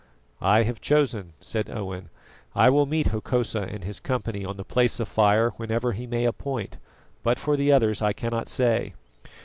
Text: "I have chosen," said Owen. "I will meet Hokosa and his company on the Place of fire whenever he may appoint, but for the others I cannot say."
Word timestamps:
"I 0.41 0.63
have 0.63 0.81
chosen," 0.81 1.33
said 1.39 1.69
Owen. 1.69 2.09
"I 2.55 2.71
will 2.71 2.87
meet 2.87 3.09
Hokosa 3.13 3.67
and 3.71 3.83
his 3.83 3.99
company 3.99 4.43
on 4.43 4.57
the 4.57 4.63
Place 4.63 4.99
of 4.99 5.07
fire 5.07 5.51
whenever 5.57 5.91
he 5.91 6.07
may 6.07 6.25
appoint, 6.25 6.77
but 7.21 7.37
for 7.37 7.55
the 7.55 7.71
others 7.71 8.01
I 8.01 8.11
cannot 8.11 8.49
say." 8.49 8.95